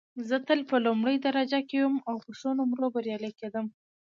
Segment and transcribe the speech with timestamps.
[0.29, 3.65] زه تل په لومړۍ درجه کې وم او په ښو نومرو بریالۍ کېدم